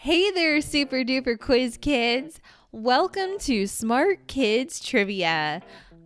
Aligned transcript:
Hey 0.00 0.30
there, 0.30 0.60
super 0.60 0.98
duper 0.98 1.36
quiz 1.36 1.76
kids. 1.76 2.40
Welcome 2.70 3.36
to 3.40 3.66
Smart 3.66 4.28
Kids 4.28 4.78
Trivia. 4.78 5.60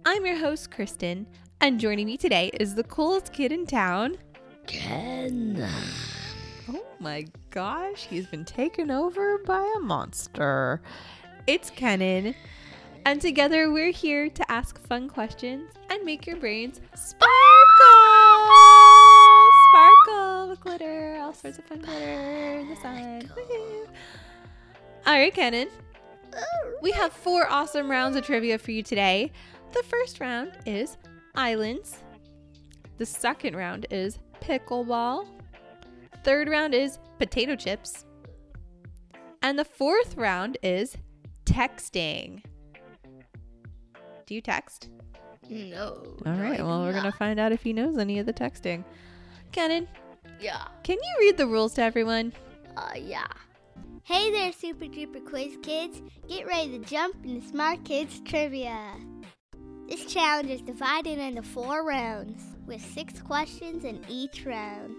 I'm 0.06 0.24
your 0.24 0.38
host, 0.38 0.70
Kristen, 0.70 1.26
and 1.60 1.78
joining 1.78 2.06
me 2.06 2.16
today 2.16 2.50
is 2.58 2.74
the 2.74 2.84
coolest 2.84 3.34
kid 3.34 3.52
in 3.52 3.66
town, 3.66 4.16
Ken. 4.66 5.68
Oh 6.70 6.86
my 7.00 7.26
gosh, 7.50 8.06
he's 8.06 8.26
been 8.26 8.46
taken 8.46 8.90
over 8.90 9.36
by 9.44 9.70
a 9.76 9.80
monster. 9.80 10.80
It's 11.46 11.68
Kenan. 11.68 12.34
And 13.04 13.20
together 13.20 13.70
we're 13.70 13.92
here 13.92 14.30
to 14.30 14.50
ask 14.50 14.80
fun 14.86 15.06
questions 15.06 15.70
and 15.90 16.02
make 16.02 16.26
your 16.26 16.36
brains 16.36 16.80
sparkle! 16.94 17.41
With 20.52 20.60
glitter, 20.60 21.16
all 21.18 21.32
sorts 21.32 21.56
of 21.58 21.64
fun 21.64 21.78
glitter 21.78 22.58
in 22.58 22.68
the 22.68 22.76
sun. 22.76 23.22
All 25.06 25.14
right, 25.14 25.32
Kenan. 25.32 25.68
We 26.82 26.90
have 26.90 27.10
four 27.10 27.50
awesome 27.50 27.90
rounds 27.90 28.16
of 28.16 28.26
trivia 28.26 28.58
for 28.58 28.70
you 28.70 28.82
today. 28.82 29.32
The 29.72 29.82
first 29.84 30.20
round 30.20 30.52
is 30.66 30.98
islands. 31.34 31.96
The 32.98 33.06
second 33.06 33.56
round 33.56 33.86
is 33.90 34.18
pickleball. 34.42 35.26
Third 36.22 36.50
round 36.50 36.74
is 36.74 36.98
potato 37.18 37.56
chips. 37.56 38.04
And 39.40 39.58
the 39.58 39.64
fourth 39.64 40.18
round 40.18 40.58
is 40.62 40.98
texting. 41.46 42.42
Do 44.26 44.34
you 44.34 44.42
text? 44.42 44.90
No. 45.48 46.14
All 46.26 46.34
right. 46.34 46.62
Well, 46.62 46.82
we're 46.82 46.92
going 46.92 47.04
to 47.04 47.12
find 47.12 47.40
out 47.40 47.52
if 47.52 47.62
he 47.62 47.72
knows 47.72 47.96
any 47.96 48.18
of 48.18 48.26
the 48.26 48.34
texting. 48.34 48.84
Kenan, 49.50 49.88
Yeah. 50.42 50.66
can 50.82 50.96
you 50.96 51.14
read 51.20 51.36
the 51.36 51.46
rules 51.46 51.74
to 51.74 51.82
everyone? 51.82 52.32
Uh, 52.76 52.90
yeah. 52.96 53.28
Hey 54.02 54.32
there, 54.32 54.52
super 54.52 54.86
duper 54.86 55.24
quiz 55.24 55.56
kids. 55.62 56.02
Get 56.28 56.48
ready 56.48 56.78
to 56.78 56.84
jump 56.84 57.14
into 57.24 57.46
Smart 57.46 57.84
Kids 57.84 58.20
Trivia. 58.24 58.96
This 59.88 60.12
challenge 60.12 60.50
is 60.50 60.60
divided 60.60 61.20
into 61.20 61.42
four 61.42 61.84
rounds, 61.84 62.42
with 62.66 62.80
six 62.80 63.20
questions 63.20 63.84
in 63.84 64.04
each 64.08 64.44
round. 64.44 64.96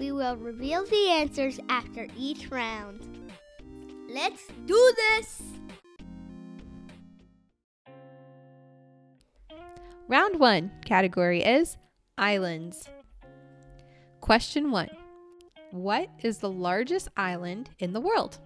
We 0.00 0.12
will 0.12 0.36
reveal 0.36 0.86
the 0.86 1.08
answers 1.10 1.60
after 1.68 2.06
each 2.16 2.50
round. 2.50 3.32
Let's 4.08 4.46
do 4.64 4.94
this! 4.96 5.42
Round 10.08 10.40
one 10.40 10.70
category 10.86 11.42
is 11.42 11.76
islands. 12.16 12.88
Question 14.20 14.70
one 14.70 14.90
What 15.70 16.10
is 16.22 16.38
the 16.38 16.50
largest 16.50 17.08
island 17.16 17.70
in 17.78 17.92
the 17.92 18.00
world? 18.00 18.38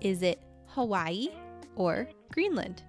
Is 0.00 0.22
it 0.22 0.42
Hawaii 0.66 1.28
or 1.76 2.08
Greenland? 2.32 2.82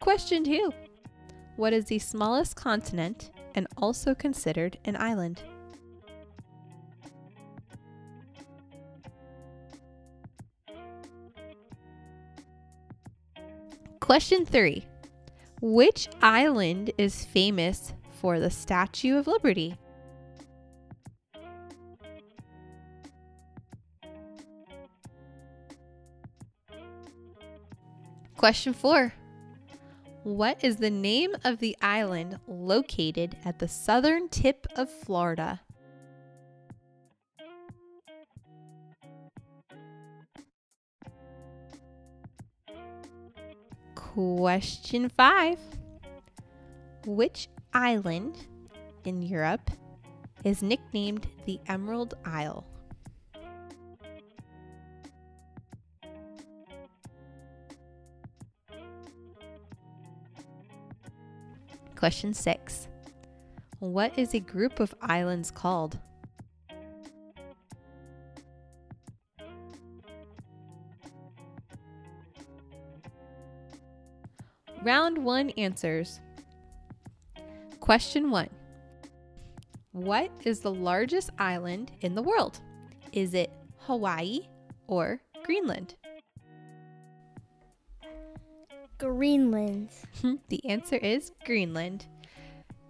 Question 0.00 0.44
two 0.44 0.72
What 1.56 1.72
is 1.72 1.84
the 1.84 1.98
smallest 1.98 2.56
continent 2.56 3.30
and 3.54 3.66
also 3.76 4.14
considered 4.14 4.78
an 4.84 4.96
island? 4.96 5.42
Question 14.06 14.46
three 14.46 14.86
Which 15.60 16.08
island 16.22 16.92
is 16.96 17.24
famous 17.24 17.92
for 18.12 18.38
the 18.38 18.50
Statue 18.50 19.16
of 19.16 19.26
Liberty? 19.26 19.76
Question 28.36 28.72
four 28.72 29.12
What 30.22 30.62
is 30.62 30.76
the 30.76 30.88
name 30.88 31.34
of 31.44 31.58
the 31.58 31.76
island 31.82 32.38
located 32.46 33.36
at 33.44 33.58
the 33.58 33.66
southern 33.66 34.28
tip 34.28 34.68
of 34.76 34.88
Florida? 34.88 35.62
Question 44.16 45.10
five 45.10 45.58
Which 47.04 47.50
island 47.74 48.46
in 49.04 49.20
Europe 49.20 49.70
is 50.42 50.62
nicknamed 50.62 51.28
the 51.44 51.60
Emerald 51.66 52.14
Isle? 52.24 52.64
Question 61.94 62.32
six 62.32 62.88
What 63.80 64.18
is 64.18 64.32
a 64.32 64.40
group 64.40 64.80
of 64.80 64.94
islands 65.02 65.50
called? 65.50 65.98
Round 74.86 75.18
one 75.18 75.50
answers. 75.58 76.20
Question 77.80 78.30
one 78.30 78.48
What 79.90 80.30
is 80.44 80.60
the 80.60 80.70
largest 80.70 81.30
island 81.40 81.90
in 82.02 82.14
the 82.14 82.22
world? 82.22 82.60
Is 83.12 83.34
it 83.34 83.50
Hawaii 83.78 84.42
or 84.86 85.20
Greenland? 85.42 85.96
Greenland. 88.98 89.88
the 90.50 90.64
answer 90.64 90.98
is 90.98 91.32
Greenland. 91.44 92.06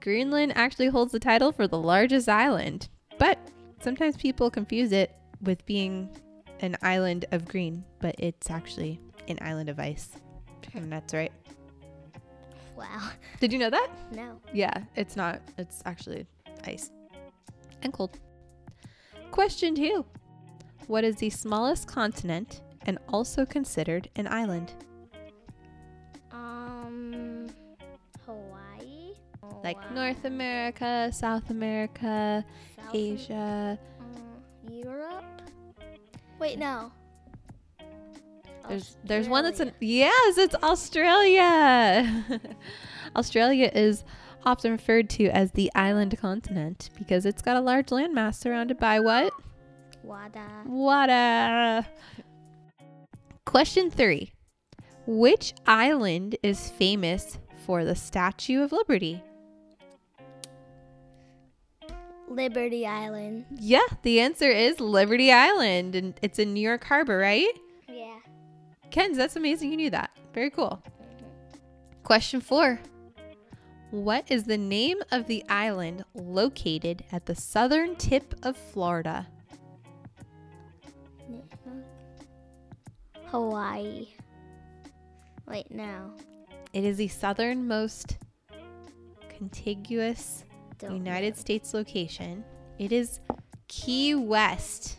Greenland 0.02 0.52
actually 0.54 0.88
holds 0.88 1.12
the 1.12 1.18
title 1.18 1.50
for 1.50 1.66
the 1.66 1.78
largest 1.78 2.28
island, 2.28 2.90
but 3.18 3.38
sometimes 3.80 4.18
people 4.18 4.50
confuse 4.50 4.92
it 4.92 5.14
with 5.40 5.64
being 5.64 6.10
an 6.60 6.76
island 6.82 7.24
of 7.32 7.48
green, 7.48 7.86
but 8.00 8.14
it's 8.18 8.50
actually 8.50 9.00
an 9.28 9.38
island 9.40 9.70
of 9.70 9.80
ice. 9.80 10.10
And 10.74 10.92
that's 10.92 11.14
right. 11.14 11.32
Wow. 12.76 13.10
Did 13.40 13.52
you 13.52 13.58
know 13.58 13.70
that? 13.70 13.88
No. 14.12 14.40
Yeah, 14.52 14.82
it's 14.94 15.16
not. 15.16 15.40
It's 15.58 15.82
actually 15.86 16.26
ice 16.64 16.90
and 17.82 17.92
cold. 17.92 18.18
Question 19.30 19.74
two 19.74 20.04
What 20.86 21.04
is 21.04 21.16
the 21.16 21.30
smallest 21.30 21.86
continent 21.88 22.62
and 22.82 22.98
also 23.08 23.44
considered 23.44 24.08
an 24.16 24.26
island? 24.28 24.72
Um, 26.30 27.48
Hawaii? 28.24 29.14
Like. 29.64 29.78
North 29.92 30.24
America, 30.24 31.10
South 31.12 31.50
America, 31.50 32.44
South 32.76 32.94
Asia. 32.94 33.78
Uh, 34.00 34.70
Europe? 34.70 35.24
Wait, 36.38 36.58
no. 36.58 36.92
There's 38.68 38.96
there's 39.04 39.28
one 39.28 39.44
that's 39.44 39.60
an 39.60 39.68
Australia. 39.68 39.94
yes, 39.94 40.38
it's 40.38 40.54
Australia. 40.62 42.24
Australia 43.16 43.70
is 43.74 44.04
often 44.44 44.72
referred 44.72 45.10
to 45.10 45.26
as 45.28 45.52
the 45.52 45.70
island 45.74 46.16
continent 46.18 46.90
because 46.98 47.26
it's 47.26 47.42
got 47.42 47.56
a 47.56 47.60
large 47.60 47.86
landmass 47.86 48.36
surrounded 48.36 48.78
by 48.78 49.00
what? 49.00 49.32
Wada. 50.02 50.46
Water. 50.66 51.86
Question 53.44 53.90
three. 53.90 54.32
Which 55.06 55.54
island 55.66 56.36
is 56.42 56.70
famous 56.70 57.38
for 57.64 57.84
the 57.84 57.94
Statue 57.94 58.62
of 58.62 58.72
Liberty? 58.72 59.22
Liberty 62.28 62.86
Island. 62.86 63.46
Yeah, 63.54 63.86
the 64.02 64.20
answer 64.20 64.50
is 64.50 64.80
Liberty 64.80 65.32
Island, 65.32 65.94
and 65.94 66.18
it's 66.22 66.38
in 66.38 66.54
New 66.54 66.60
York 66.60 66.84
Harbor, 66.84 67.18
right? 67.18 67.52
Kens, 68.90 69.16
that's 69.16 69.36
amazing 69.36 69.70
you 69.70 69.76
knew 69.76 69.90
that. 69.90 70.10
Very 70.32 70.50
cool. 70.50 70.82
Question 72.02 72.40
four. 72.40 72.80
What 73.90 74.30
is 74.30 74.44
the 74.44 74.58
name 74.58 74.98
of 75.12 75.26
the 75.26 75.44
island 75.48 76.04
located 76.14 77.04
at 77.12 77.26
the 77.26 77.34
southern 77.34 77.96
tip 77.96 78.34
of 78.42 78.56
Florida? 78.56 79.26
Hawaii. 83.26 84.08
Wait, 85.48 85.70
no. 85.70 86.12
It 86.72 86.84
is 86.84 86.96
the 86.96 87.08
southernmost 87.08 88.18
contiguous 89.28 90.44
Don't 90.78 90.96
United 90.96 91.36
States 91.36 91.74
location. 91.74 92.44
It 92.78 92.92
is 92.92 93.20
Key 93.68 94.14
West. 94.14 94.98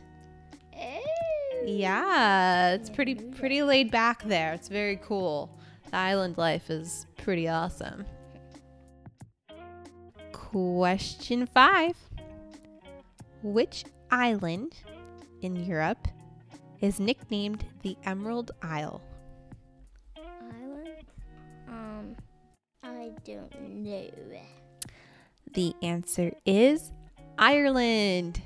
Yeah, 1.68 2.72
it's 2.76 2.90
pretty 2.90 3.16
pretty 3.16 3.62
laid 3.62 3.92
back 3.92 4.24
there. 4.24 4.54
It's 4.54 4.70
very 4.70 4.96
cool. 4.96 5.50
The 5.92 5.98
island 5.98 6.38
life 6.38 6.70
is 6.70 7.08
pretty 7.18 7.50
awesome. 7.50 8.06
Question 10.32 11.46
five 11.46 11.98
Which 13.44 13.84
island 14.12 14.76
in 15.42 15.58
Europe 15.66 16.08
is 16.80 17.02
nicknamed 17.02 17.66
the 17.82 17.98
Emerald 18.06 18.52
Isle? 18.62 19.02
Island? 20.16 21.06
Um, 21.68 22.16
I 22.82 23.12
don't 23.26 23.84
know. 23.84 24.10
The 25.52 25.76
answer 25.82 26.32
is 26.46 26.94
Ireland. 27.38 28.42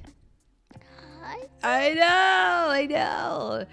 I 1.63 1.93
know, 1.93 2.69
I 2.71 2.87
know. 2.89 3.65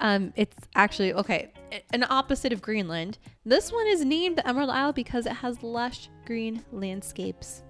Um, 0.00 0.32
it's 0.36 0.56
actually 0.74 1.12
okay. 1.14 1.52
An 1.92 2.04
opposite 2.08 2.52
of 2.52 2.62
Greenland. 2.62 3.18
This 3.44 3.72
one 3.72 3.86
is 3.86 4.04
named 4.04 4.36
the 4.36 4.46
Emerald 4.48 4.70
Isle 4.70 4.92
because 4.92 5.26
it 5.26 5.32
has 5.32 5.62
lush 5.62 6.08
green 6.26 6.64
landscapes. 6.72 7.62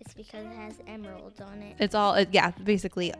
It's 0.00 0.14
because 0.14 0.44
it 0.44 0.52
has 0.52 0.74
emeralds 0.86 1.40
on 1.40 1.62
it. 1.62 1.76
It's 1.78 1.94
all, 1.94 2.14
it, 2.14 2.28
yeah, 2.32 2.50
basically, 2.64 3.12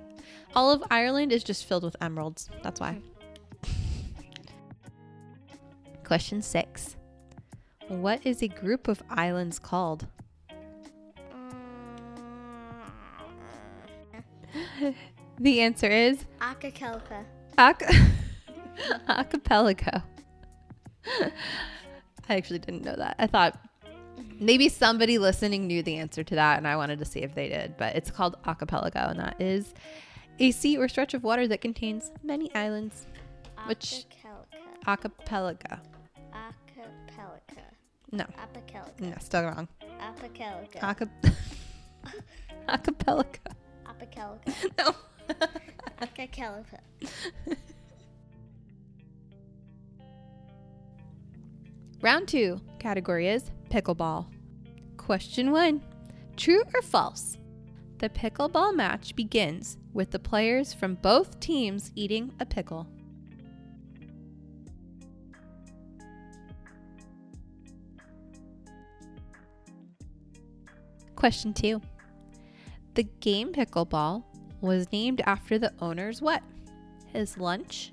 all 0.54 0.70
of 0.72 0.82
Ireland 0.90 1.32
is 1.32 1.44
just 1.44 1.66
filled 1.66 1.84
with 1.84 1.96
emeralds. 2.00 2.48
That's 2.62 2.80
why. 2.80 2.98
Question 6.04 6.42
six 6.42 6.96
What 7.88 8.26
is 8.26 8.42
a 8.42 8.48
group 8.48 8.88
of 8.88 9.02
islands 9.10 9.58
called? 9.58 10.06
The 15.38 15.60
answer 15.60 15.88
is 15.88 16.24
Acapulco. 16.40 17.24
Ac- 17.58 17.84
Archipelago. 19.08 20.02
I 22.28 22.36
actually 22.36 22.60
didn't 22.60 22.84
know 22.84 22.94
that. 22.96 23.16
I 23.18 23.26
thought 23.26 23.58
maybe 24.38 24.68
somebody 24.68 25.18
listening 25.18 25.66
knew 25.66 25.82
the 25.82 25.96
answer 25.96 26.22
to 26.22 26.34
that, 26.36 26.58
and 26.58 26.66
I 26.68 26.76
wanted 26.76 26.98
to 27.00 27.04
see 27.04 27.20
if 27.20 27.34
they 27.34 27.48
did. 27.48 27.76
But 27.76 27.96
it's 27.96 28.10
called 28.10 28.36
archipelago, 28.46 29.00
and 29.08 29.18
that 29.20 29.40
is 29.40 29.74
a 30.38 30.50
sea 30.52 30.76
or 30.78 30.88
stretch 30.88 31.14
of 31.14 31.24
water 31.24 31.48
that 31.48 31.60
contains 31.60 32.10
many 32.22 32.54
islands. 32.54 33.06
Which-. 33.66 34.06
Archipelago. 34.86 35.78
Acapulco. 36.34 37.38
No, 38.14 38.24
Acapulco. 38.36 38.90
no, 39.00 39.14
still 39.20 39.44
wrong. 39.44 39.68
Acapulco. 40.00 40.78
Archip- 40.80 41.34
archipelago. 42.68 43.38
Acapulco. 43.88 44.38
No. 44.78 44.94
Acapulco. 46.00 46.78
Round 52.02 52.26
two 52.26 52.60
category 52.80 53.28
is 53.28 53.50
pickleball. 53.70 54.26
Question 54.96 55.52
one 55.52 55.80
True 56.36 56.62
or 56.74 56.82
false? 56.82 57.38
The 57.98 58.08
pickleball 58.08 58.74
match 58.74 59.14
begins 59.14 59.78
with 59.92 60.10
the 60.10 60.18
players 60.18 60.74
from 60.74 60.96
both 60.96 61.38
teams 61.38 61.92
eating 61.94 62.32
a 62.40 62.46
pickle. 62.46 62.88
Question 71.14 71.54
two 71.54 71.80
The 72.94 73.04
game 73.04 73.52
pickleball 73.52 74.24
was 74.62 74.90
named 74.92 75.20
after 75.26 75.58
the 75.58 75.72
owner's 75.80 76.22
what? 76.22 76.42
His 77.12 77.36
lunch, 77.36 77.92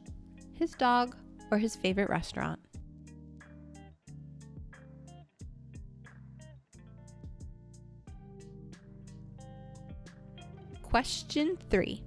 his 0.54 0.72
dog, 0.72 1.16
or 1.52 1.58
his 1.58 1.76
favorite 1.76 2.10
restaurant? 2.10 2.60
Question 10.84 11.58
three. 11.70 12.04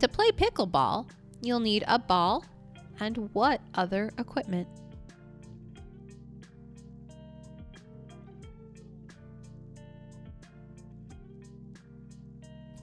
To 0.00 0.08
play 0.08 0.30
pickleball, 0.30 1.08
you'll 1.40 1.60
need 1.60 1.84
a 1.86 1.98
ball 1.98 2.44
and 3.00 3.30
what 3.32 3.60
other 3.74 4.12
equipment? 4.18 4.68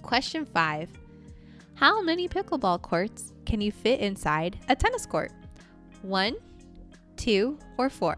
Question 0.10 0.44
five. 0.44 0.90
How 1.76 2.02
many 2.02 2.28
pickleball 2.28 2.82
courts 2.82 3.32
can 3.46 3.62
you 3.62 3.72
fit 3.72 4.00
inside 4.00 4.58
a 4.68 4.76
tennis 4.76 5.06
court? 5.06 5.32
One, 6.02 6.36
two, 7.16 7.60
or 7.78 7.92
four? 7.92 8.18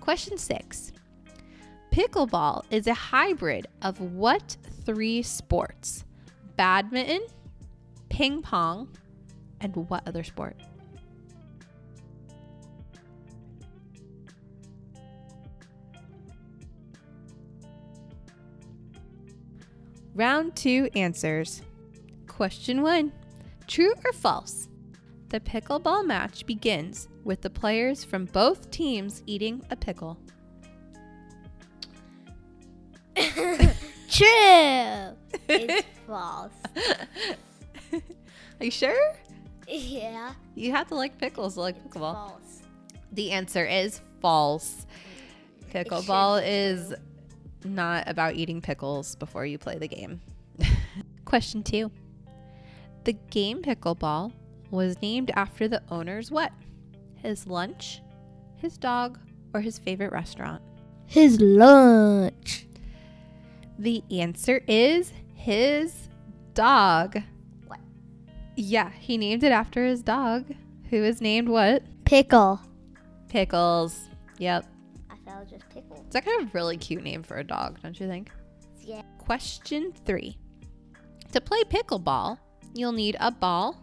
Question 0.00 0.38
six. 0.38 0.92
Pickleball 1.92 2.62
is 2.70 2.86
a 2.86 2.94
hybrid 2.94 3.66
of 3.82 4.00
what 4.00 4.56
three 4.86 5.20
sports? 5.20 6.06
Badminton, 6.56 7.20
ping 8.08 8.40
pong, 8.40 8.88
and 9.60 9.76
what 9.90 10.08
other 10.08 10.24
sport? 10.24 10.56
Round 20.14 20.54
two 20.54 20.88
answers. 20.94 21.62
Question 22.26 22.82
one 22.82 23.12
True 23.66 23.94
or 24.04 24.12
false? 24.12 24.68
The 25.30 25.40
pickleball 25.40 26.06
match 26.06 26.46
begins 26.46 27.08
with 27.24 27.40
the 27.40 27.50
players 27.50 28.04
from 28.04 28.26
both 28.26 28.70
teams 28.70 29.22
eating 29.26 29.64
a 29.70 29.76
pickle. 29.76 30.18
True. 33.16 35.10
It's 35.48 35.86
false. 36.06 36.52
Are 37.92 38.00
you 38.64 38.70
sure? 38.70 39.16
Yeah. 39.66 40.34
You 40.54 40.72
have 40.72 40.88
to 40.88 40.94
like 40.94 41.18
pickles 41.18 41.54
to 41.54 41.60
like 41.60 41.76
It's 41.76 41.86
pickleball. 41.96 42.12
false. 42.14 42.62
The 43.12 43.32
answer 43.32 43.64
is 43.64 44.00
false. 44.20 44.86
Pickleball 45.72 46.42
is. 46.44 46.94
Not 47.64 48.08
about 48.08 48.34
eating 48.34 48.60
pickles 48.60 49.16
before 49.16 49.46
you 49.46 49.58
play 49.58 49.78
the 49.78 49.88
game. 49.88 50.20
Question 51.24 51.62
two. 51.62 51.90
The 53.04 53.14
game 53.30 53.62
pickleball 53.62 54.32
was 54.70 55.00
named 55.02 55.30
after 55.34 55.68
the 55.68 55.82
owner's 55.90 56.30
what? 56.30 56.52
His 57.16 57.46
lunch, 57.46 58.02
his 58.56 58.76
dog, 58.76 59.18
or 59.52 59.60
his 59.60 59.78
favorite 59.78 60.12
restaurant? 60.12 60.62
His 61.06 61.40
lunch. 61.40 62.66
The 63.78 64.02
answer 64.10 64.62
is 64.66 65.12
his 65.34 66.08
dog. 66.54 67.20
What? 67.66 67.80
Yeah, 68.56 68.90
he 68.90 69.18
named 69.18 69.44
it 69.44 69.52
after 69.52 69.84
his 69.84 70.02
dog, 70.02 70.46
who 70.90 71.04
is 71.04 71.20
named 71.20 71.48
what? 71.48 71.82
Pickle. 72.04 72.60
Pickles. 73.28 74.08
Yep. 74.38 74.64
I 75.10 75.16
thought 75.24 75.36
it 75.36 75.40
was 75.40 75.50
just 75.50 75.68
pickle. 75.68 75.93
It's 76.14 76.26
like 76.26 76.42
a 76.42 76.48
really 76.52 76.76
cute 76.76 77.02
name 77.02 77.24
for 77.24 77.38
a 77.38 77.44
dog, 77.44 77.80
don't 77.82 77.98
you 77.98 78.06
think? 78.06 78.30
Yeah. 78.80 79.02
Question 79.18 79.92
three. 80.04 80.38
To 81.32 81.40
play 81.40 81.64
pickleball, 81.64 82.38
you'll 82.72 82.92
need 82.92 83.16
a 83.18 83.32
ball 83.32 83.82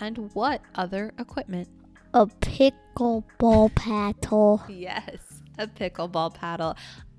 and 0.00 0.30
what 0.32 0.60
other 0.76 1.12
equipment? 1.18 1.68
A 2.14 2.26
pickleball 2.26 3.74
paddle. 3.74 4.62
Yes, 4.68 5.42
a 5.58 5.66
pickleball 5.66 6.34
paddle. 6.34 6.76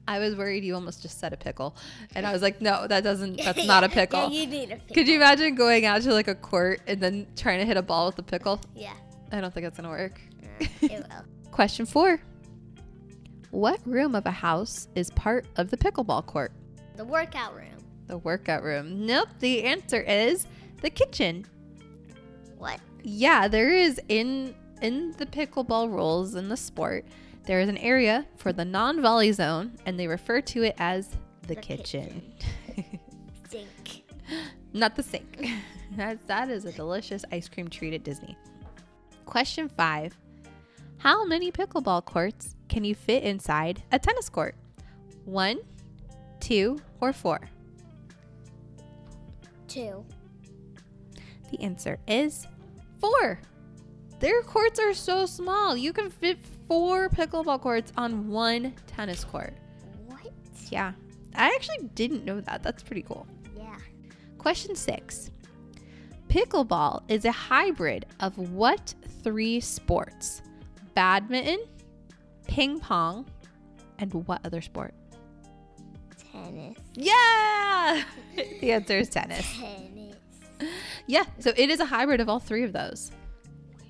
I 0.07 0.19
was 0.19 0.33
worried 0.33 0.63
you 0.63 0.75
almost 0.75 1.01
just 1.01 1.19
said 1.19 1.33
a 1.33 1.37
pickle. 1.37 1.75
And 2.15 2.25
I 2.25 2.31
was 2.31 2.41
like, 2.41 2.61
no, 2.61 2.87
that 2.87 3.03
doesn't, 3.03 3.41
that's 3.41 3.65
not 3.65 3.83
a 3.83 3.89
pickle. 3.89 4.29
Yeah, 4.31 4.43
you 4.43 4.47
need 4.47 4.71
a 4.71 4.77
pickle. 4.77 4.95
Could 4.95 5.09
you 5.09 5.17
imagine 5.17 5.55
going 5.55 5.85
out 5.85 6.03
to 6.03 6.13
like 6.13 6.29
a 6.29 6.35
court 6.35 6.79
and 6.87 7.01
then 7.01 7.27
trying 7.35 7.59
to 7.59 7.65
hit 7.65 7.75
a 7.75 7.81
ball 7.81 8.05
with 8.05 8.19
a 8.19 8.23
pickle? 8.23 8.61
Yeah. 8.73 8.93
I 9.29 9.41
don't 9.41 9.53
think 9.53 9.65
that's 9.65 9.77
going 9.77 9.89
to 9.89 9.89
work. 9.89 10.21
Uh, 10.61 10.67
it 10.83 10.91
will. 10.91 11.25
Question 11.51 11.85
four. 11.85 12.21
What 13.53 13.79
room 13.85 14.15
of 14.15 14.25
a 14.25 14.31
house 14.31 14.87
is 14.95 15.11
part 15.11 15.45
of 15.57 15.69
the 15.69 15.77
pickleball 15.77 16.25
court? 16.25 16.51
The 16.95 17.05
workout 17.05 17.53
room. 17.53 17.77
The 18.07 18.17
workout 18.17 18.63
room. 18.63 19.05
Nope. 19.05 19.29
The 19.41 19.61
answer 19.65 20.01
is 20.01 20.47
the 20.81 20.89
kitchen. 20.89 21.45
What? 22.57 22.79
Yeah, 23.03 23.47
there 23.47 23.69
is 23.71 24.01
in 24.09 24.55
in 24.81 25.11
the 25.19 25.27
pickleball 25.27 25.91
rules 25.91 26.33
in 26.33 26.49
the 26.49 26.57
sport. 26.57 27.05
There 27.43 27.59
is 27.59 27.69
an 27.69 27.77
area 27.77 28.25
for 28.37 28.53
the 28.53 28.65
non-volley 28.65 29.31
zone, 29.33 29.73
and 29.85 29.99
they 29.99 30.07
refer 30.07 30.41
to 30.41 30.63
it 30.63 30.73
as 30.79 31.09
the, 31.43 31.53
The 31.53 31.55
kitchen. 31.57 32.33
Sink. 33.51 34.03
Not 34.73 34.95
the 34.95 35.03
sink. 35.03 35.47
that, 35.95 36.25
that 36.25 36.49
is 36.49 36.65
a 36.65 36.71
delicious 36.71 37.23
ice 37.31 37.47
cream 37.47 37.67
treat 37.67 37.93
at 37.93 38.03
Disney. 38.03 38.35
Question 39.25 39.69
five: 39.69 40.17
How 41.03 41.25
many 41.25 41.51
pickleball 41.51 42.05
courts 42.05 42.55
can 42.69 42.85
you 42.85 42.95
fit 42.95 43.23
inside 43.23 43.83
a 43.91 43.99
tennis 43.99 44.29
court? 44.29 44.55
One, 45.25 45.59
two, 46.39 46.79
or 47.01 47.11
four? 47.11 47.41
Two. 49.67 50.05
The 51.51 51.59
answer 51.59 51.99
is 52.07 52.47
four. 53.01 53.41
Their 54.21 54.43
courts 54.43 54.79
are 54.79 54.93
so 54.93 55.25
small. 55.25 55.75
You 55.75 55.91
can 55.91 56.09
fit 56.09 56.37
four 56.69 57.09
pickleball 57.09 57.59
courts 57.59 57.91
on 57.97 58.29
one 58.29 58.73
tennis 58.87 59.25
court. 59.25 59.53
What? 60.05 60.31
Yeah. 60.71 60.93
I 61.35 61.47
actually 61.47 61.89
didn't 61.95 62.23
know 62.23 62.39
that. 62.39 62.63
That's 62.63 62.81
pretty 62.81 63.01
cool. 63.01 63.27
Yeah. 63.57 63.75
Question 64.37 64.73
six 64.73 65.31
Pickleball 66.29 67.01
is 67.09 67.25
a 67.25 67.31
hybrid 67.33 68.05
of 68.21 68.37
what 68.37 68.93
three 69.21 69.59
sports? 69.59 70.41
Badminton, 70.95 71.59
ping 72.47 72.79
pong, 72.79 73.25
and 73.99 74.13
what 74.27 74.45
other 74.45 74.61
sport? 74.61 74.93
Tennis. 76.31 76.77
Yeah! 76.93 78.03
the 78.61 78.71
answer 78.71 78.97
is 78.97 79.09
tennis. 79.09 79.45
Tennis. 79.57 80.15
Yeah, 81.07 81.23
so 81.39 81.51
it 81.55 81.69
is 81.69 81.79
a 81.79 81.85
hybrid 81.85 82.21
of 82.21 82.29
all 82.29 82.39
three 82.39 82.63
of 82.63 82.73
those. 82.73 83.11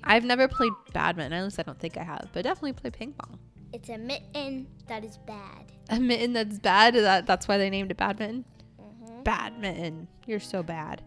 I've 0.02 0.24
never 0.24 0.48
played 0.48 0.72
badminton, 0.92 1.32
at 1.32 1.44
least 1.44 1.58
I 1.58 1.62
don't 1.62 1.78
think 1.78 1.96
I 1.96 2.02
have, 2.02 2.28
but 2.32 2.42
definitely 2.44 2.74
play 2.74 2.90
ping 2.90 3.12
pong. 3.12 3.38
It's 3.72 3.88
a 3.88 3.98
mitten 3.98 4.66
that 4.88 5.04
is 5.04 5.18
bad. 5.26 5.72
A 5.90 5.98
mitten 5.98 6.32
that's 6.32 6.58
bad, 6.58 6.94
that, 6.94 7.26
that's 7.26 7.48
why 7.48 7.58
they 7.58 7.70
named 7.70 7.90
it 7.90 7.96
badminton. 7.96 8.44
Mm-hmm. 8.80 9.22
Badminton. 9.22 10.08
You're 10.26 10.40
so 10.40 10.62
bad. 10.62 11.02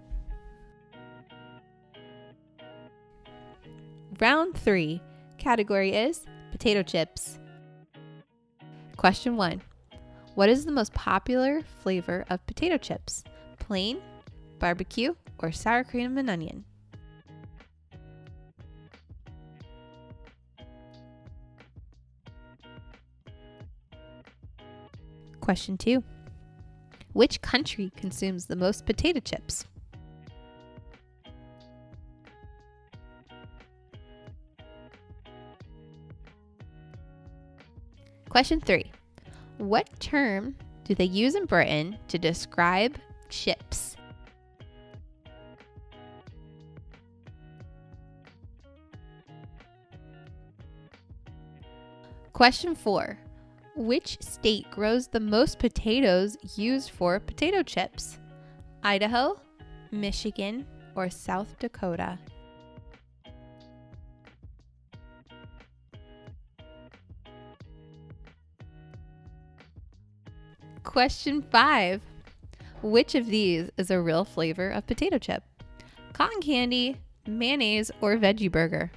Round 4.19 4.57
three. 4.57 5.01
Category 5.37 5.93
is 5.93 6.25
potato 6.51 6.83
chips. 6.83 7.39
Question 8.97 9.37
one 9.37 9.61
What 10.35 10.49
is 10.49 10.65
the 10.65 10.71
most 10.71 10.93
popular 10.93 11.61
flavor 11.81 12.25
of 12.29 12.45
potato 12.47 12.77
chips? 12.77 13.23
Plain, 13.59 14.01
barbecue, 14.59 15.15
or 15.39 15.51
sour 15.51 15.83
cream 15.83 16.17
and 16.17 16.29
onion? 16.29 16.65
Question 25.39 25.77
two 25.77 26.03
Which 27.13 27.41
country 27.41 27.91
consumes 27.95 28.47
the 28.47 28.55
most 28.55 28.85
potato 28.85 29.19
chips? 29.19 29.65
Question 38.37 38.61
three 38.61 38.91
What 39.57 39.99
term 39.99 40.55
do 40.83 40.93
they 40.93 41.05
use 41.05 41.33
in 41.33 41.45
Britain 41.45 41.97
to 42.07 42.19
describe 42.19 42.99
chips? 43.29 43.97
Question 52.31 52.75
four 52.75 53.17
Which 53.75 54.21
state 54.21 54.69
grows 54.69 55.07
the 55.07 55.19
most 55.19 55.57
potatoes 55.57 56.37
used 56.55 56.91
for 56.91 57.19
potato 57.19 57.63
chips? 57.63 58.19
Idaho, 58.83 59.41
Michigan, 59.89 60.67
or 60.93 61.09
South 61.09 61.57
Dakota? 61.57 62.19
Question 70.87 71.41
five 71.41 72.01
Which 72.81 73.13
of 73.13 73.27
these 73.27 73.69
is 73.77 73.91
a 73.91 74.01
real 74.01 74.23
flavor 74.23 74.69
of 74.69 74.87
potato 74.87 75.17
chip? 75.17 75.43
Cotton 76.13 76.41
candy, 76.41 76.95
mayonnaise, 77.27 77.91
or 77.99 78.15
veggie 78.15 78.49
burger? 78.49 78.89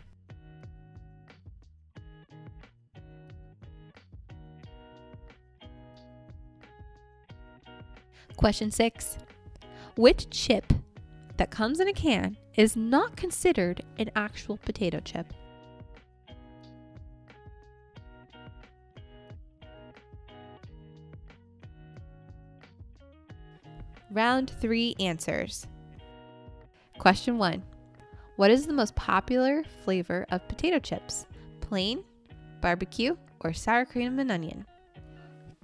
Question 8.37 8.70
six 8.70 9.18
Which 9.97 10.30
chip 10.30 10.73
that 11.38 11.50
comes 11.50 11.80
in 11.80 11.88
a 11.88 11.92
can 11.92 12.37
is 12.54 12.76
not 12.76 13.16
considered 13.16 13.82
an 13.99 14.12
actual 14.14 14.59
potato 14.59 15.00
chip? 15.00 15.26
Round 24.11 24.50
three 24.61 24.95
answers. 24.99 25.67
Question 26.99 27.38
one 27.38 27.62
What 28.37 28.50
is 28.50 28.67
the 28.67 28.73
most 28.73 28.95
popular 28.97 29.62
flavor 29.85 30.26
of 30.31 30.47
potato 30.49 30.79
chips? 30.79 31.26
Plain, 31.61 32.05
barbecue, 32.61 33.17
or 33.40 33.52
sour 33.52 33.85
cream 33.85 34.19
and 34.19 34.31
onion? 34.31 34.67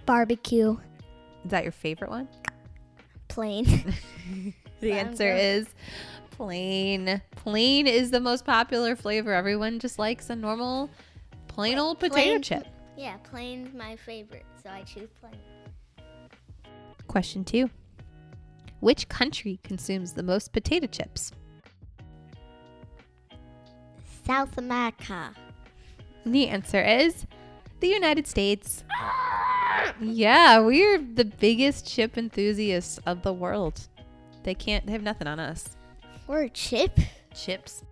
Barbecue. 0.06 0.76
Is 1.44 1.50
that 1.50 1.64
your 1.64 1.72
favorite 1.72 2.10
one? 2.10 2.28
Plain. 3.28 3.94
The 4.80 4.92
answer 4.92 5.32
is 5.34 5.66
plain. 6.32 7.22
Plain 7.34 7.86
is 7.86 8.10
the 8.10 8.20
most 8.20 8.44
popular 8.44 8.94
flavor. 8.94 9.32
Everyone 9.32 9.78
just 9.78 9.98
likes 9.98 10.28
a 10.28 10.36
normal, 10.36 10.90
plain 11.48 11.78
old 11.78 11.98
potato 11.98 12.14
Plain- 12.14 12.42
chip. 12.42 12.66
yeah, 12.94 13.16
plain's 13.18 13.72
my 13.74 13.96
favorite, 13.96 14.44
so 14.62 14.68
I 14.68 14.82
choose 14.82 15.08
plain. 15.18 15.32
Question 17.06 17.42
two 17.42 17.70
Which 18.80 19.08
country 19.08 19.58
consumes 19.64 20.12
the 20.12 20.22
most 20.22 20.52
potato 20.52 20.86
chips? 20.86 21.32
South 24.24 24.58
America. 24.58 25.32
The 26.24 26.48
answer 26.48 26.82
is 26.82 27.26
the 27.80 27.88
United 27.88 28.26
States. 28.26 28.84
Ah! 28.92 29.94
Yeah, 30.00 30.60
we're 30.60 30.98
the 30.98 31.24
biggest 31.24 31.86
chip 31.86 32.18
enthusiasts 32.18 32.98
of 33.06 33.22
the 33.22 33.32
world. 33.32 33.88
They 34.42 34.54
can't, 34.54 34.84
they 34.86 34.92
have 34.92 35.02
nothing 35.02 35.28
on 35.28 35.38
us. 35.38 35.76
We're 36.26 36.48
chip. 36.48 36.98
Chips. 37.34 37.84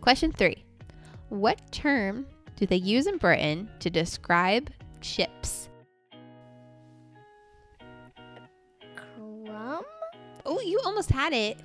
Question 0.00 0.32
three 0.32 0.64
What 1.28 1.60
term 1.72 2.26
do 2.56 2.66
they 2.66 2.76
use 2.76 3.06
in 3.06 3.18
Britain 3.18 3.68
to 3.80 3.90
describe 3.90 4.70
chips? 5.00 5.68
Oh, 10.46 10.60
you 10.60 10.80
almost 10.84 11.10
had 11.10 11.32
it. 11.32 11.58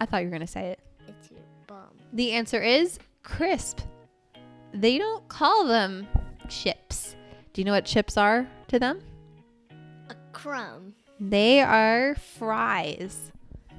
I 0.00 0.06
thought 0.06 0.18
you 0.18 0.26
were 0.26 0.30
going 0.30 0.40
to 0.40 0.46
say 0.46 0.68
it. 0.68 0.80
It's 1.08 1.30
your 1.30 1.40
bum. 1.66 1.88
The 2.12 2.32
answer 2.32 2.62
is 2.62 2.98
crisp. 3.22 3.80
They 4.72 4.98
don't 4.98 5.26
call 5.28 5.66
them 5.66 6.06
chips. 6.48 7.16
Do 7.52 7.60
you 7.60 7.64
know 7.64 7.72
what 7.72 7.84
chips 7.84 8.16
are 8.16 8.46
to 8.68 8.78
them? 8.78 9.00
A 10.08 10.14
crumb. 10.32 10.94
They 11.18 11.60
are 11.60 12.14
fries. 12.14 13.32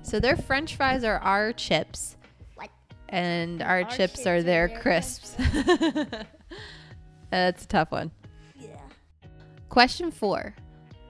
So 0.04 0.20
their 0.20 0.36
french 0.36 0.76
fries 0.76 1.04
are 1.04 1.20
our 1.20 1.54
chips. 1.54 2.18
What? 2.56 2.70
And 3.10 3.62
our, 3.62 3.78
Our 3.78 3.84
chips, 3.86 3.98
chips 4.14 4.28
are 4.28 4.44
their 4.44 4.68
their 4.68 4.80
crisps. 4.80 5.36
That's 7.32 7.64
a 7.64 7.68
tough 7.68 7.92
one. 7.92 8.12
Yeah. 8.60 8.76
Question 9.70 10.12
four 10.12 10.54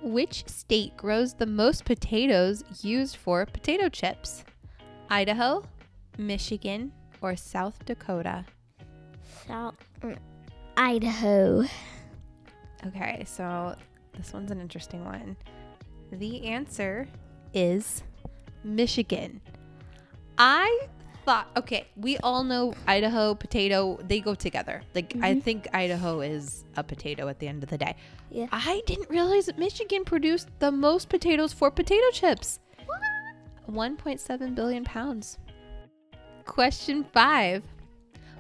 Which 0.02 0.48
state 0.48 0.98
grows 0.98 1.34
the 1.36 1.46
most 1.46 1.86
potatoes 1.86 2.64
used 2.82 3.18
for 3.18 3.46
potato 3.46 3.88
chips? 3.88 4.44
Idaho, 5.10 5.64
Michigan, 6.18 6.92
or 7.22 7.36
South 7.36 7.84
Dakota? 7.86 8.46
South. 9.48 9.76
mm, 10.02 10.18
Idaho. 10.76 11.66
Okay, 12.88 13.24
so 13.28 13.76
this 14.18 14.34
one's 14.34 14.50
an 14.50 14.60
interesting 14.60 15.06
one. 15.06 15.38
The 16.12 16.46
answer 16.48 17.08
is 17.54 18.04
Michigan. 18.64 19.40
I 20.38 20.88
thought, 21.26 21.48
okay, 21.56 21.88
we 21.96 22.18
all 22.18 22.44
know 22.44 22.74
Idaho, 22.88 23.36
potato, 23.36 24.00
they 24.08 24.20
go 24.20 24.36
together. 24.36 24.82
Like, 24.96 25.14
I 25.22 25.32
mm-hmm. 25.32 25.40
think 25.40 25.68
Idaho 25.74 26.22
is 26.22 26.64
a 26.76 26.84
potato 26.84 27.28
at 27.28 27.40
the 27.40 27.48
end 27.48 27.64
of 27.64 27.70
the 27.70 27.78
day. 27.78 27.96
Yeah. 28.30 28.48
I 28.52 28.82
didn't 28.86 29.10
realize 29.10 29.46
that 29.46 29.58
Michigan 29.58 30.04
produced 30.04 30.50
the 30.60 30.72
most 30.72 31.10
potatoes 31.10 31.54
for 31.54 31.72
potato 31.72 32.10
chips 32.12 32.60
1.7 33.70 34.56
billion 34.56 34.84
pounds. 34.84 35.38
Question 36.46 37.06
five 37.14 37.64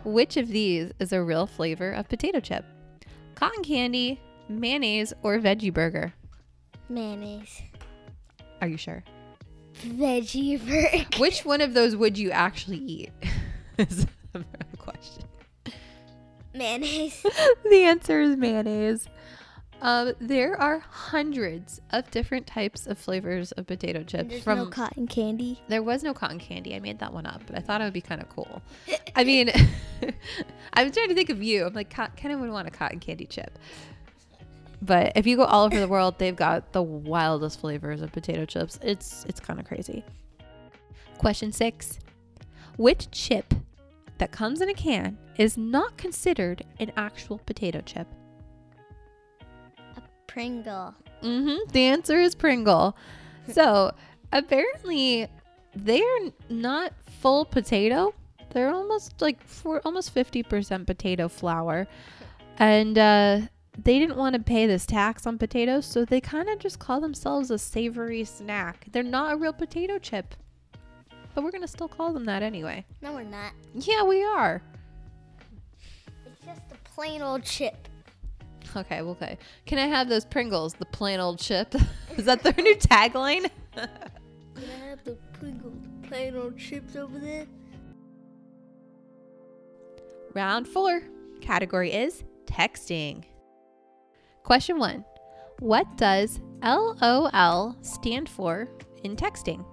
Which 0.03 0.37
of 0.37 0.47
these 0.49 0.91
is 0.99 1.13
a 1.13 1.23
real 1.23 1.47
flavor 1.47 1.91
of 1.91 2.09
potato 2.09 2.39
chip? 2.39 2.65
Cotton 3.35 3.63
candy, 3.63 4.19
mayonnaise, 4.49 5.13
or 5.23 5.39
veggie 5.39 5.73
burger? 5.73 6.13
Mayonnaise. 6.89 7.61
Are 8.61 8.67
you 8.67 8.77
sure? 8.77 9.03
Veggie 9.81 10.59
burger. 10.65 11.05
Which 11.19 11.45
one 11.45 11.61
of 11.61 11.73
those 11.73 11.95
would 11.95 12.17
you 12.17 12.31
actually 12.31 12.77
eat? 12.77 13.11
is 13.77 14.05
the 14.33 14.43
question. 14.77 15.23
Mayonnaise. 16.53 17.21
the 17.63 17.83
answer 17.83 18.21
is 18.21 18.37
mayonnaise. 18.37 19.07
Um, 19.81 20.13
there 20.19 20.59
are 20.61 20.79
hundreds 20.79 21.81
of 21.89 22.09
different 22.11 22.45
types 22.45 22.85
of 22.85 22.99
flavors 22.99 23.51
of 23.53 23.65
potato 23.65 24.03
chips. 24.03 24.29
There's 24.29 24.43
from 24.43 24.59
no 24.59 24.65
cotton 24.67 25.07
candy. 25.07 25.59
there 25.69 25.81
was 25.81 26.03
no 26.03 26.13
cotton 26.13 26.37
candy. 26.37 26.75
I 26.75 26.79
made 26.79 26.99
that 26.99 27.11
one 27.11 27.25
up, 27.25 27.41
but 27.47 27.57
I 27.57 27.61
thought 27.61 27.81
it 27.81 27.85
would 27.85 27.93
be 27.93 28.01
kind 28.01 28.21
of 28.21 28.29
cool. 28.29 28.61
I 29.15 29.23
mean, 29.23 29.49
I 30.73 30.83
was 30.83 30.93
trying 30.93 31.09
to 31.09 31.15
think 31.15 31.31
of 31.31 31.41
you. 31.41 31.65
I'm 31.65 31.73
like, 31.73 31.89
kind 31.89 32.11
of 32.31 32.39
would 32.41 32.51
want 32.51 32.67
a 32.67 32.71
cotton 32.71 32.99
candy 32.99 33.25
chip. 33.25 33.57
But 34.81 35.11
if 35.15 35.27
you 35.27 35.35
go 35.37 35.43
all 35.43 35.65
over 35.65 35.79
the 35.79 35.87
world, 35.87 36.15
they've 36.17 36.35
got 36.35 36.73
the 36.73 36.81
wildest 36.81 37.59
flavors 37.59 38.01
of 38.01 38.11
potato 38.11 38.45
chips. 38.45 38.79
It's 38.81 39.25
it's 39.29 39.39
kind 39.39 39.59
of 39.59 39.65
crazy. 39.65 40.03
Question 41.17 41.51
six: 41.51 41.99
Which 42.77 43.11
chip 43.11 43.53
that 44.17 44.31
comes 44.31 44.59
in 44.59 44.69
a 44.69 44.73
can 44.73 45.17
is 45.37 45.57
not 45.57 45.97
considered 45.97 46.65
an 46.79 46.91
actual 46.97 47.37
potato 47.39 47.81
chip? 47.81 48.07
A 49.97 50.01
Pringle. 50.25 50.95
Mm-hmm. 51.21 51.71
The 51.71 51.81
answer 51.81 52.19
is 52.19 52.33
Pringle. 52.33 52.97
So 53.51 53.91
apparently, 54.31 55.27
they're 55.75 56.31
not 56.49 56.93
full 57.19 57.45
potato. 57.45 58.15
They're 58.49 58.73
almost 58.73 59.21
like 59.21 59.43
for 59.43 59.79
almost 59.85 60.09
fifty 60.09 60.41
percent 60.41 60.87
potato 60.87 61.27
flour, 61.27 61.87
and 62.57 62.97
uh, 62.97 63.41
they 63.77 63.99
didn't 63.99 64.17
want 64.17 64.35
to 64.35 64.41
pay 64.41 64.67
this 64.67 64.85
tax 64.85 65.25
on 65.25 65.37
potatoes, 65.37 65.85
so 65.85 66.03
they 66.03 66.19
kind 66.19 66.49
of 66.49 66.59
just 66.59 66.79
call 66.79 66.99
themselves 66.99 67.49
a 67.51 67.57
savory 67.57 68.23
snack. 68.23 68.87
They're 68.91 69.03
not 69.03 69.33
a 69.33 69.37
real 69.37 69.53
potato 69.53 69.97
chip, 69.97 70.35
but 71.33 71.43
we're 71.43 71.51
gonna 71.51 71.67
still 71.67 71.87
call 71.87 72.11
them 72.13 72.25
that 72.25 72.43
anyway. 72.43 72.85
No, 73.01 73.13
we're 73.13 73.23
not. 73.23 73.53
Yeah, 73.73 74.03
we 74.03 74.23
are. 74.23 74.61
It's 76.25 76.45
just 76.45 76.61
a 76.71 76.89
plain 76.89 77.21
old 77.21 77.43
chip. 77.43 77.87
Okay, 78.75 79.01
okay. 79.01 79.37
Can 79.65 79.79
I 79.79 79.87
have 79.87 80.07
those 80.09 80.25
Pringles, 80.25 80.73
the 80.73 80.85
plain 80.85 81.19
old 81.19 81.39
chip? 81.39 81.73
Is 82.17 82.25
that 82.25 82.43
their 82.43 82.53
new 82.53 82.75
tagline? 82.75 83.49
Can 83.75 83.89
I 84.57 84.85
have 84.89 85.03
the 85.03 85.17
Pringle 85.39 85.73
plain 86.03 86.35
old 86.35 86.57
chips 86.57 86.95
over 86.95 87.17
there? 87.19 87.47
Round 90.33 90.67
four. 90.67 91.01
Category 91.41 91.91
is 91.91 92.23
texting. 92.45 93.23
Question 94.43 94.79
one 94.79 95.05
What 95.59 95.85
does 95.97 96.39
LOL 96.63 97.75
stand 97.81 98.27
for 98.27 98.67
in 99.03 99.15
texting? 99.15 99.63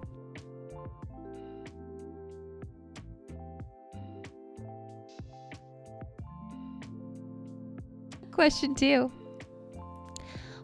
Question 8.31 8.73
two 8.73 9.11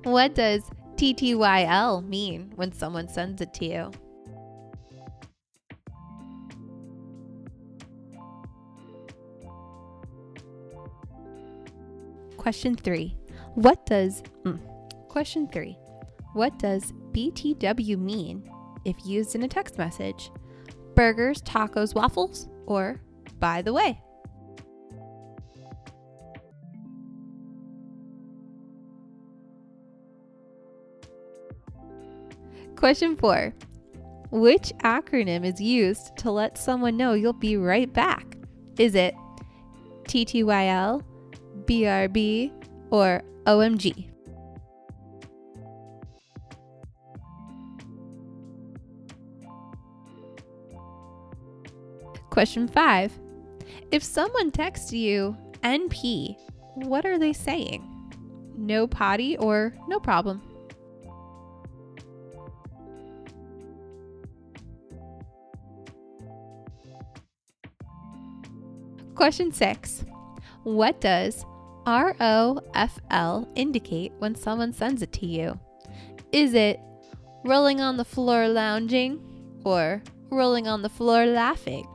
What 0.03 0.35
does 0.35 0.63
TTYL 0.95 2.07
mean 2.07 2.53
when 2.55 2.71
someone 2.71 3.09
sends 3.09 3.41
it 3.41 3.53
to 3.55 3.65
you? 3.65 3.91
Question 12.38 12.75
three. 12.75 13.17
What 13.55 13.85
does 13.85 14.21
mm, 14.43 14.59
question 15.07 15.47
three? 15.47 15.77
What 16.33 16.59
does 16.59 16.91
BTW 17.13 17.97
mean 17.97 18.51
if 18.83 18.97
used 19.05 19.33
in 19.33 19.43
a 19.43 19.47
text 19.47 19.77
message? 19.77 20.29
Burgers, 20.93 21.41
tacos, 21.41 21.95
waffles, 21.95 22.50
or 22.65 23.00
by 23.39 23.62
the 23.62 23.71
way? 23.71 24.01
Question 32.75 33.15
four. 33.15 33.53
Which 34.31 34.74
acronym 34.83 35.45
is 35.45 35.62
used 35.62 36.17
to 36.17 36.29
let 36.29 36.57
someone 36.57 36.97
know 36.97 37.13
you'll 37.13 37.31
be 37.31 37.55
right 37.55 37.91
back? 37.93 38.35
Is 38.77 38.95
it 38.95 39.15
TTYL, 40.09 41.01
BRB, 41.63 42.51
or 42.95 43.21
OMG? 43.45 44.10
Question 52.29 52.67
five. 52.67 53.12
If 53.91 54.03
someone 54.03 54.51
texts 54.51 54.91
you 54.93 55.38
NP, 55.62 56.36
what 56.75 57.05
are 57.05 57.17
they 57.17 57.34
saying? 57.34 57.84
No 58.58 58.88
potty 58.88 59.38
or 59.38 59.73
no 59.88 59.99
problem? 59.99 60.41
Question 69.15 69.51
six. 69.51 70.03
What 70.63 70.99
does 70.99 71.45
ROFL 71.86 73.48
indicate 73.56 74.12
when 74.17 74.34
someone 74.34 74.74
sends 74.74 75.02
it 75.02 75.13
to 75.13 75.26
you? 75.26 75.60
Is 76.32 76.54
it 76.54 76.80
rolling 77.43 77.80
on 77.80 77.98
the 77.98 78.06
floor 78.06 78.48
lounging 78.48 79.19
or 79.63 80.02
rolling 80.32 80.67
on 80.67 80.82
the 80.82 80.89
floor 80.89 81.26
laughing? 81.26 81.88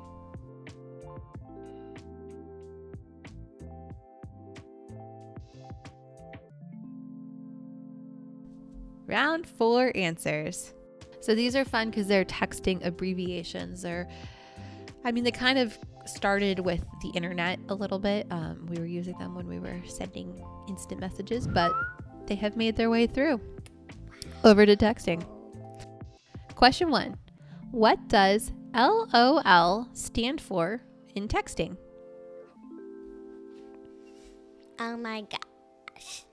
Round 9.07 9.45
four 9.45 9.91
answers. 9.97 10.73
So 11.21 11.35
these 11.35 11.57
are 11.57 11.65
fun 11.65 11.91
because 11.91 12.07
they're 12.07 12.25
texting 12.25 12.85
abbreviations. 12.87 13.83
They're, 13.83 14.09
I 15.05 15.11
mean, 15.11 15.25
they 15.25 15.33
kind 15.33 15.59
of 15.59 15.77
started 16.15 16.61
with 16.61 16.85
the 17.03 17.09
internet 17.11 17.59
a 17.69 17.75
little 17.75 17.99
bit. 17.99 18.27
Um, 18.31 18.67
we 18.69 18.79
were 18.79 18.87
using 18.87 19.17
them 19.19 19.35
when 19.35 19.47
we 19.47 19.59
were 19.59 19.81
sending 19.87 20.45
instant 20.69 21.01
messages, 21.01 21.47
but 21.47 21.73
they 22.27 22.35
have 22.37 22.57
made 22.57 22.77
their 22.77 22.91
way 22.91 23.07
through 23.07 23.41
over 24.45 24.67
to 24.67 24.77
texting. 24.77 25.25
Question 26.55 26.91
one 26.91 27.17
What 27.71 28.09
does 28.09 28.53
LOL 28.75 29.89
stand 29.93 30.41
for 30.41 30.83
in 31.15 31.29
texting? 31.29 31.77
Oh 34.79 34.97
my 34.97 35.23
gosh. 35.23 36.25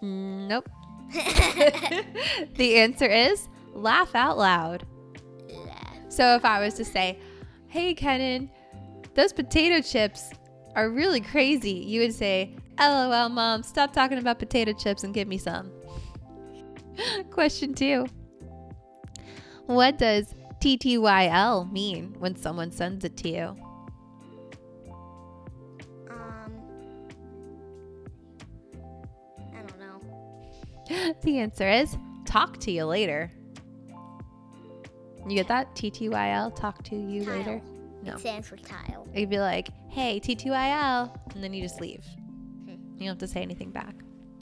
Nope. 0.00 0.68
the 1.12 2.76
answer 2.76 3.06
is 3.06 3.48
laugh 3.72 4.14
out 4.14 4.38
loud. 4.38 4.86
So 6.08 6.36
if 6.36 6.44
I 6.44 6.60
was 6.60 6.74
to 6.74 6.84
say, 6.84 7.18
Hey, 7.66 7.92
Kenan, 7.94 8.50
those 9.14 9.32
potato 9.32 9.80
chips 9.80 10.30
are 10.74 10.90
really 10.90 11.20
crazy, 11.20 11.70
you 11.72 12.00
would 12.00 12.12
say, 12.12 12.56
LOL, 12.78 13.28
mom, 13.28 13.62
stop 13.62 13.92
talking 13.92 14.18
about 14.18 14.38
potato 14.38 14.72
chips 14.72 15.04
and 15.04 15.14
give 15.14 15.28
me 15.28 15.38
some. 15.38 15.70
Question 17.30 17.74
two 17.74 18.06
What 19.66 19.98
does 19.98 20.34
TTYL 20.60 21.70
mean 21.70 22.14
when 22.18 22.34
someone 22.36 22.72
sends 22.72 23.04
it 23.04 23.16
to 23.18 23.28
you? 23.28 23.56
Um, 26.10 26.52
I 29.52 29.62
don't 29.62 29.78
know. 29.78 31.14
The 31.22 31.38
answer 31.38 31.68
is 31.68 31.96
talk 32.24 32.58
to 32.60 32.72
you 32.72 32.84
later. 32.84 33.30
You 35.28 35.36
get 35.36 35.48
that? 35.48 35.74
TTYL, 35.74 36.54
talk 36.54 36.82
to 36.84 36.96
you 36.96 37.24
Tile. 37.24 37.36
later? 37.36 37.62
No. 38.04 38.14
It 38.14 38.20
stands 38.20 38.48
for 38.48 38.56
tile. 38.56 39.08
You'd 39.14 39.30
be 39.30 39.38
like, 39.38 39.68
hey, 39.88 40.20
TTYL, 40.20 41.34
and 41.34 41.42
then 41.42 41.54
you 41.54 41.62
just 41.62 41.80
leave. 41.80 42.04
You 42.66 42.76
don't 42.98 43.08
have 43.08 43.18
to 43.18 43.26
say 43.26 43.42
anything 43.42 43.70
back. 43.70 43.94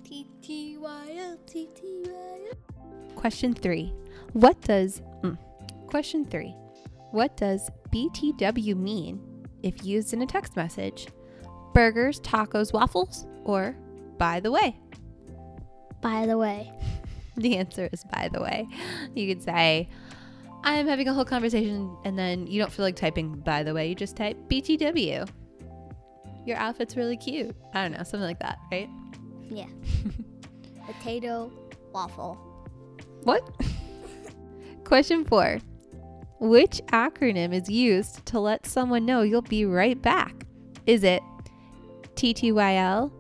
T 0.05 0.29
T 0.43 0.77
Y 0.79 1.17
L 1.19 1.39
T 1.47 1.69
T 1.75 2.03
Y 2.07 2.39
L. 2.51 3.15
Question 3.15 3.55
three. 3.55 3.93
What 4.33 4.61
does, 4.63 5.01
mm, 5.23 5.39
question 5.87 6.27
three. 6.27 6.55
What 7.13 7.37
does 7.37 7.71
BTW 7.91 8.77
mean 8.77 9.21
if 9.63 9.85
used 9.85 10.13
in 10.13 10.23
a 10.23 10.27
text 10.27 10.57
message? 10.57 11.07
Burgers, 11.73 12.21
tacos, 12.21 12.73
waffles, 12.73 13.27
or 13.45 13.77
by 14.19 14.41
the 14.41 14.51
way? 14.51 14.77
By 16.01 16.27
the 16.27 16.37
way, 16.37 16.71
The 17.37 17.57
answer 17.57 17.89
is 17.93 18.05
by 18.05 18.29
the 18.33 18.41
way. 18.41 18.69
You 19.15 19.35
could 19.35 19.43
say, 19.43 19.89
I'm 20.65 20.87
having 20.87 21.09
a 21.09 21.15
whole 21.15 21.25
conversation, 21.25 21.97
and 22.05 22.19
then 22.19 22.47
you 22.47 22.61
don't 22.61 22.73
feel 22.73 22.85
like 22.85 22.97
typing 22.97 23.37
by 23.41 23.63
the 23.63 23.75
way. 23.75 23.89
You 23.89 23.95
just 23.95 24.17
type 24.17 24.37
BTW. 24.49 25.29
Your 26.47 26.57
outfit's 26.57 26.97
really 26.97 27.17
cute. 27.17 27.55
I 27.75 27.83
don't 27.83 27.93
know, 27.93 28.03
something 28.05 28.21
like 28.21 28.41
that, 28.41 28.59
right? 28.71 28.89
yeah. 29.51 29.67
Potato 30.87 31.53
waffle. 31.93 32.35
What? 33.23 33.49
Question 34.85 35.25
four 35.25 35.59
Which 36.41 36.81
acronym 36.89 37.55
is 37.55 37.69
used 37.69 38.27
to 38.27 38.41
let 38.41 38.67
someone 38.67 39.07
know 39.07 39.23
you'll 39.23 39.43
be 39.43 39.65
right 39.65 40.01
back? 40.01 40.45
Is 40.87 41.05
it 41.05 41.23
TTYL, 42.17 43.13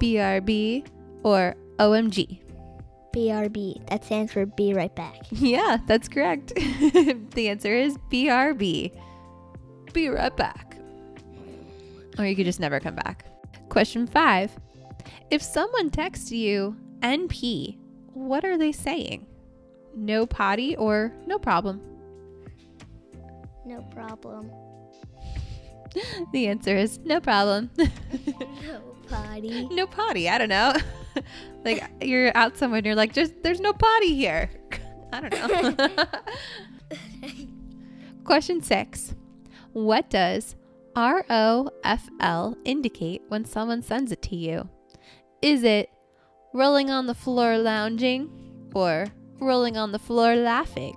BRB, 0.00 0.86
or 1.22 1.54
OMG? 1.78 2.40
BRB. 3.16 3.86
That 3.88 4.04
stands 4.04 4.30
for 4.30 4.44
Be 4.44 4.74
Right 4.74 4.94
Back. 4.94 5.22
Yeah, 5.30 5.78
that's 5.86 6.06
correct. 6.06 6.54
the 6.54 7.48
answer 7.48 7.74
is 7.74 7.96
BRB. 8.12 8.92
Be 9.94 10.08
right 10.10 10.36
back. 10.36 10.76
Or 12.18 12.26
you 12.26 12.36
could 12.36 12.44
just 12.44 12.60
never 12.60 12.78
come 12.78 12.94
back. 12.94 13.24
Question 13.70 14.06
five 14.06 14.50
If 15.30 15.42
someone 15.42 15.90
texts 15.90 16.30
you 16.30 16.76
NP, 17.00 17.78
what 18.12 18.44
are 18.44 18.58
they 18.58 18.72
saying? 18.72 19.26
No 19.94 20.26
potty 20.26 20.76
or 20.76 21.12
no 21.26 21.38
problem? 21.38 21.80
No 23.64 23.80
problem. 23.94 24.50
The 26.32 26.48
answer 26.48 26.76
is 26.76 26.98
no 26.98 27.20
problem. 27.20 27.70
No 27.78 28.82
potty. 29.08 29.66
no 29.70 29.86
potty. 29.86 30.28
I 30.28 30.36
don't 30.36 30.50
know. 30.50 30.74
like 31.64 31.84
you're 32.00 32.36
out 32.36 32.56
somewhere 32.56 32.78
and 32.78 32.86
you're 32.86 32.94
like, 32.94 33.12
just 33.12 33.42
there's 33.42 33.60
no 33.60 33.72
potty 33.72 34.14
here. 34.14 34.50
I 35.12 35.20
don't 35.20 35.78
know. 35.78 36.06
Question 38.24 38.62
six. 38.62 39.14
What 39.72 40.10
does 40.10 40.56
ROFL 40.96 42.56
indicate 42.64 43.22
when 43.28 43.44
someone 43.44 43.82
sends 43.82 44.10
it 44.12 44.22
to 44.22 44.36
you? 44.36 44.68
Is 45.42 45.62
it 45.62 45.90
rolling 46.52 46.90
on 46.90 47.06
the 47.06 47.14
floor 47.14 47.58
lounging 47.58 48.70
or 48.74 49.06
rolling 49.38 49.76
on 49.76 49.92
the 49.92 49.98
floor 49.98 50.34
laughing? 50.34 50.96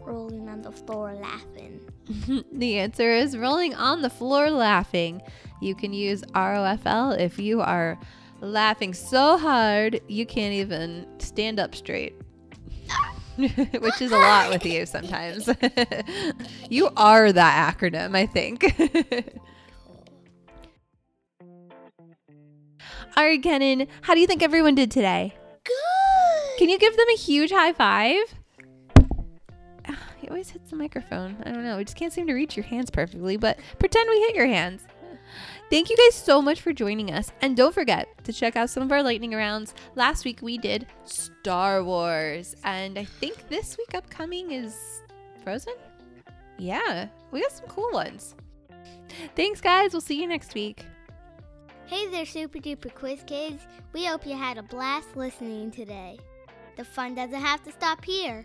Rolling 0.00 0.48
on 0.48 0.62
the 0.62 0.72
floor 0.72 1.14
laughing. 1.14 1.80
the 2.52 2.78
answer 2.78 3.10
is 3.10 3.36
rolling 3.36 3.74
on 3.74 4.02
the 4.02 4.10
floor 4.10 4.50
laughing. 4.50 5.20
You 5.60 5.74
can 5.74 5.92
use 5.92 6.22
ROFL 6.34 7.18
if 7.18 7.38
you 7.38 7.60
are 7.60 7.98
laughing 8.40 8.94
so 8.94 9.38
hard 9.38 10.00
you 10.08 10.26
can't 10.26 10.54
even 10.54 11.06
stand 11.18 11.58
up 11.58 11.74
straight. 11.74 12.14
Which 13.36 14.00
is 14.00 14.12
a 14.12 14.18
lot 14.18 14.48
with 14.50 14.64
you 14.64 14.86
sometimes. 14.86 15.48
you 16.70 16.88
are 16.96 17.32
that 17.32 17.76
acronym, 17.76 18.16
I 18.16 18.24
think. 18.24 18.64
All 23.16 23.24
right, 23.24 23.42
Kenan, 23.42 23.88
how 24.02 24.14
do 24.14 24.20
you 24.20 24.26
think 24.26 24.42
everyone 24.42 24.74
did 24.74 24.90
today? 24.90 25.34
Good. 25.64 26.58
Can 26.58 26.68
you 26.68 26.78
give 26.78 26.96
them 26.96 27.06
a 27.12 27.16
huge 27.16 27.50
high 27.50 27.72
five? 27.72 28.22
He 30.18 30.28
always 30.28 30.50
hits 30.50 30.70
the 30.70 30.76
microphone. 30.76 31.36
I 31.44 31.52
don't 31.52 31.62
know. 31.62 31.76
We 31.76 31.84
just 31.84 31.96
can't 31.96 32.12
seem 32.12 32.26
to 32.26 32.34
reach 32.34 32.56
your 32.56 32.64
hands 32.64 32.90
perfectly, 32.90 33.36
but 33.36 33.60
pretend 33.78 34.10
we 34.10 34.18
hit 34.22 34.34
your 34.34 34.46
hands. 34.46 34.82
Thank 35.68 35.90
you 35.90 35.96
guys 35.96 36.14
so 36.14 36.40
much 36.40 36.60
for 36.60 36.72
joining 36.72 37.12
us. 37.12 37.32
And 37.40 37.56
don't 37.56 37.74
forget 37.74 38.08
to 38.24 38.32
check 38.32 38.54
out 38.54 38.70
some 38.70 38.84
of 38.84 38.92
our 38.92 39.02
lightning 39.02 39.32
rounds. 39.32 39.74
Last 39.96 40.24
week 40.24 40.40
we 40.40 40.58
did 40.58 40.86
Star 41.04 41.82
Wars. 41.82 42.54
And 42.62 42.96
I 42.96 43.04
think 43.04 43.48
this 43.48 43.76
week 43.76 43.92
upcoming 43.94 44.52
is 44.52 44.76
Frozen? 45.42 45.74
Yeah, 46.56 47.08
we 47.32 47.42
got 47.42 47.50
some 47.50 47.66
cool 47.66 47.90
ones. 47.92 48.36
Thanks, 49.34 49.60
guys. 49.60 49.92
We'll 49.92 50.00
see 50.00 50.20
you 50.20 50.28
next 50.28 50.54
week. 50.54 50.84
Hey 51.86 52.08
there, 52.08 52.26
super 52.26 52.58
duper 52.58 52.94
quiz 52.94 53.22
kids. 53.26 53.66
We 53.92 54.04
hope 54.06 54.26
you 54.26 54.36
had 54.36 54.58
a 54.58 54.62
blast 54.62 55.16
listening 55.16 55.72
today. 55.72 56.18
The 56.76 56.84
fun 56.84 57.14
doesn't 57.14 57.40
have 57.40 57.62
to 57.64 57.72
stop 57.72 58.04
here. 58.04 58.44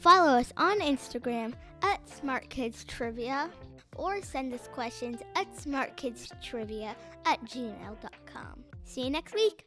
Follow 0.00 0.38
us 0.38 0.52
on 0.56 0.80
Instagram 0.80 1.52
at 1.82 2.08
Smart 2.08 2.48
Kids 2.48 2.84
Trivia 2.84 3.50
or 3.96 4.22
send 4.22 4.52
us 4.54 4.68
questions 4.72 5.20
at 5.36 5.54
smartkidstrivia 5.56 6.94
at 7.26 7.44
gmail.com. 7.44 8.64
See 8.84 9.04
you 9.04 9.10
next 9.10 9.34
week. 9.34 9.66